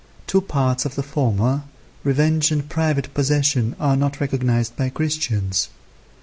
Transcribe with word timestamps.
Two 0.25 0.41
parts 0.41 0.83
of 0.83 0.95
the 0.95 1.03
former, 1.03 1.61
revenge 2.03 2.51
and 2.51 2.67
private 2.67 3.13
possession, 3.13 3.75
are 3.79 3.95
not 3.95 4.19
recognized 4.19 4.75
by 4.75 4.89
Christians. 4.89 5.69